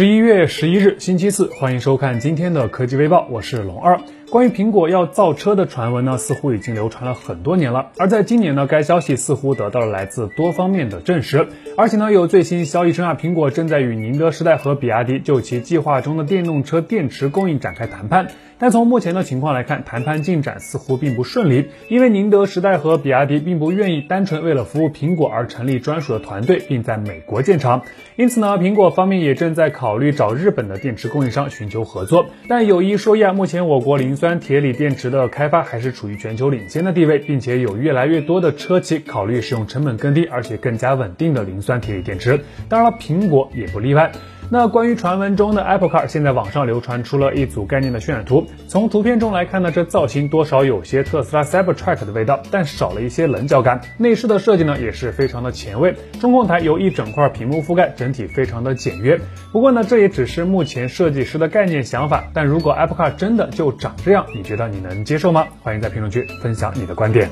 [0.00, 4.00] 十一月十一日，星期四，欢迎收看今天的科技微报，我是龙二。
[4.30, 7.92] 关于苹果要造车的传闻呢，似乎已经流传了很多年了。
[7.98, 11.48] 而在今年呢，该消息似乎得到了来自多方面的证实。
[11.76, 18.28] 而且呢，有最新消息称啊，苹果正在与宁德时代和比亚迪就其计划中的电动车电池供应展开谈判。
[18.60, 27.82] 但从目前的情况来看，谈判进展似乎并不顺利，因为宁德时代和比亚迪并不愿意单纯为了服务苹果而成立专属的团队，并在美国建厂。
[28.16, 32.26] 因此呢，苹果方面也正在考虑找日本的电池供应商寻求合作。
[32.48, 42.38] 但有一说一啊，目前我国磷酸铁锂电池的开发还是处于全球领先的地位，并且有越来越多的车企考虑使用成本更低而且更加稳定的磷酸铁锂电池。
[42.68, 44.12] 当然了，苹果也不例外。
[44.52, 48.48] 那关于传闻中的 Apple Car，现在网上流传出了一组概念的渲染图。
[48.68, 53.80] 从图片中来看呢，这造型多少有些特斯拉 Cybertruck 的味道，但少了一些棱角感。
[53.98, 55.94] 内饰的设计呢，也是非常的前卫。
[56.20, 59.20] 中控台由一整块屏幕覆盖，整体非常的简约。
[59.52, 62.30] 不过呢，这也只是目前设计师的概念想法。
[62.32, 65.46] 但如果 Apple Car 真的就长这样，你觉得你能接受吗？
[65.62, 67.28] 欢迎在评论区分享你的观点。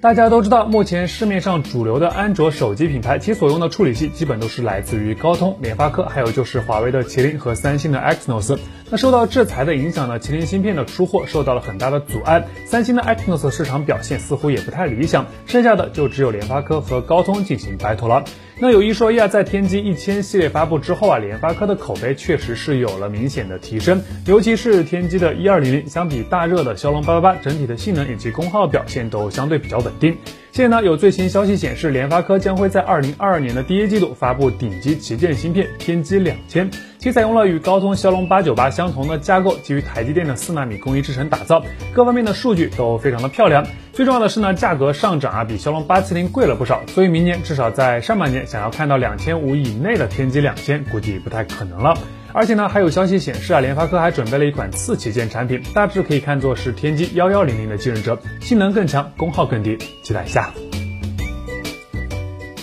[0.00, 8.58] 大家都知道，目前市面上主流的安卓手机品牌，其所用的处理器基本都是来自于高通、联发科，还有就是华为的麒麟和三星的 Exynos。
[8.90, 18.24] 那受到制裁的影响呢，麒麟芯片的出货受到了很大的阻碍，三星的 Exynos 市场表现似乎也不太理想，剩下的就只有联发科和高通进行 battle 了。
[18.60, 30.16] 那有一说一啊，在天玑一千系列发布之后啊，联发科的口碑确实是有了明显的提升，尤其是天玑的一二零零，相比大热的骁龙八八八，整体的性能以及功耗表现都相对比较稳定。
[30.52, 36.70] 现在呢，有最新消息显示，联发科将会在二零二二年的第一季度发布顶级旗舰芯片天玑两千，
[37.04, 43.66] 其采用了与高通骁龙八九八相同的架构，基于台积电的四纳米工艺制成打造，各方面的数据都非常的漂亮。
[43.92, 51.92] 最重要的是呢，价格上涨啊，比骁龙八七零贵了不少，所以明年至少在上半年想要看到两千五以内的天玑两千，估计不太可能了。
[52.32, 60.54] 而且呢，还有消息显示啊，联发科还准备了一款次旗舰产品，大致可以看作是天玑幺幺零零的继任者，性能更强，功耗更低，期待一下。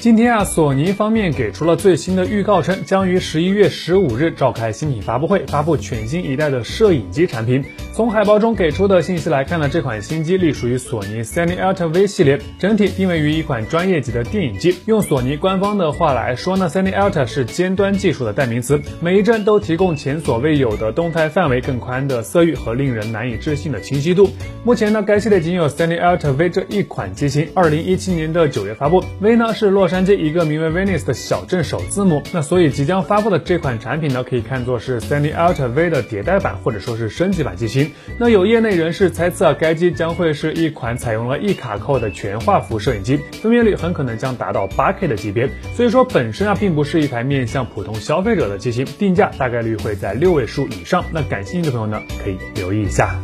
[0.02, 7.64] 今天啊，索尼方面给出了最新的预告，称将于十一月十五日召开新品发布会，发布全新一代的摄影机产品。
[7.94, 14.76] 从海报中给出的信息来看呢，这款新机隶属于索尼 Sony Alta V 系列，整体定位于一款专业级的电影机。
[14.88, 24.32] 用索尼官方的话来说呢，Sony Alta 是尖端技术的代名词，每一帧都提供前所未有的动态范围、更宽的色域和令人难以置信的清晰度。
[24.64, 29.04] 目前呢，该系列仅有 Sony Alta V 这一款机型，二零一七年的九月发布。
[29.20, 37.92] V 呢是洛杉矶一个名为 Venice 的小镇首字母，那所以即将发布的这款产品呢，可以看作是 Sony Alta V 的迭代版或者说是升级版机型。
[38.18, 45.50] 那有业内人士猜测啊，该机将会是一款采用了一卡扣的全画幅摄影机，分辨率很可能将达到八 K 的级别。
[45.76, 51.04] 所以说本身啊，并不是一台面向普通消费者的机型，定价大概率会在六位数以上。
[51.12, 53.20] 那感兴趣的朋友呢，可以留意一下。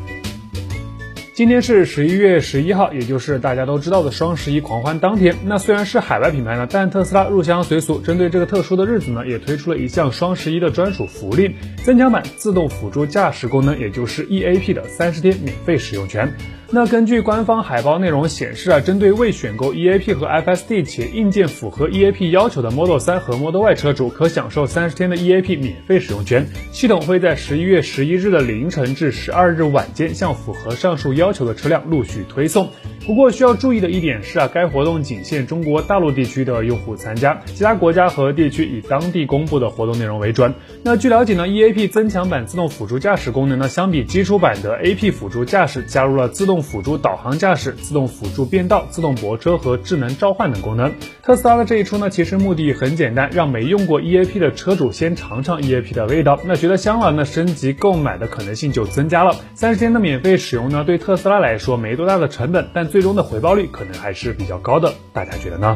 [1.37, 5.35] 今天是十一月十一号，也就是大家都知道的双十一狂欢当天。
[5.45, 11.53] 那虽然是海外品牌呢，但特斯拉入乡随俗，针对这个特殊的日子呢，也推出了一项双十一的专属福利——
[11.85, 16.33] 增强版自动辅助驾驶功能，也就是 EAP 的三十天免费使用权。
[16.69, 26.45] 那根据官方海报内容显示啊，针对未选购 EAP 和 FSD 且硬件符合 EAP 要求的 Model 3和 Model Y 车主，可享受三十天的 EAP 免费使用权。
[26.73, 32.67] 系统会在十一月十一日的凌晨至十二日晚间，向符合上述要求的车辆陆续推送。
[33.05, 40.53] 不过需要注意的一点是啊，该活动仅限中国大陆地区的用户参加，其他国家和地区以当地公布的活动内容为准。
[40.83, 50.93] 那据了解呢，EAP 增强版自动辅助驾驶功能呢，相比基础版的 AP 辅助驾驶，加入了自动辅助导航驾驶、自动辅助变道、自动泊车和智能召唤等功能。
[51.23, 59.35] 特斯拉的这一出呢，其实目的很简单，让没用过 EAP 的车主先尝尝 EAP 的味道，那觉得香了，那升级购买的可能性就增加了。
[59.55, 65.75] 三十天的免费使用呢，对特斯拉来说没多大的成本，但最终的回报率可能还是比较高的，大家觉得呢？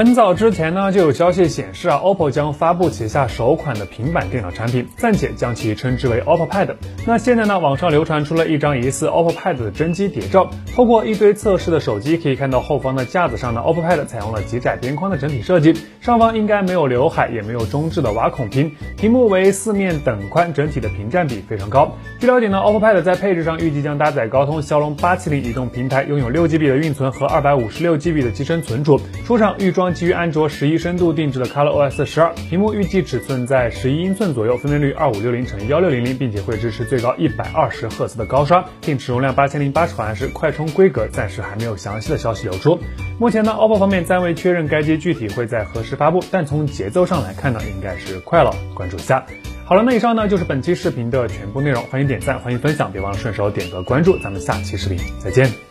[0.00, 6.74] 很早之前呢，就有消息显示啊，OPPO 将发布旗下首款的平板电脑产品，暂且将其称之为 OPPO Pad。
[7.06, 10.48] 那现在呢，网上流传出了一张疑似 OPPO Pad 的真机谍照。
[10.74, 21.94] 透过一堆测试的手机可以看到，后方的架子上的 OPPO Pad 采用了极窄边框的整体设计，上方应该没有刘海，也没有中置的挖孔屏，屏幕为四面等宽，整体的屏占比非常高。
[22.18, 42.78] 据了解呢，OPPO Pad 在配置上预计将搭载高通骁龙八七零移动平台，拥有六 GB 的运存和二百五十六 GB 的机身存储，出厂预装基于安卓十一深度定制的 ColorOS 十二，屏幕预计尺寸在十一英寸左右，分辨率二五六零乘幺六零零，并且会支持最高一百二十赫兹的高刷，电池容量八千零八十毫安时，快充规格暂时还没有详细的消息流出。
[43.18, 49.26] 目前呢，OPPO 方面暂未确认该机具体会在何时发布，但从节奏上来看呢，应该是快了，关注一下。
[49.64, 55.69] 好了，那以上呢就是本期视频的全部内容，欢迎点赞，欢迎分享，别忘了顺手点个关注，咱们下期视频再见。